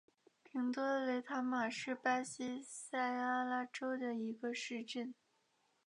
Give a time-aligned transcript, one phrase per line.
[0.41, 5.13] 平多雷塔马是巴西塞阿拉州的一个市镇。